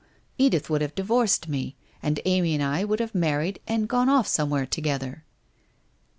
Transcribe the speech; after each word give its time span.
Edith 0.39 0.67
would 0.67 0.81
have 0.81 0.95
divorced 0.95 1.47
me, 1.47 1.75
and 2.01 2.19
Amy 2.25 2.55
and 2.55 2.63
I 2.63 2.83
would 2.83 2.99
have 2.99 3.13
mar 3.13 3.37
ried 3.37 3.59
and 3.67 3.87
gone 3.87 4.09
off 4.09 4.25
somewhere 4.25 4.65
together.' 4.65 5.23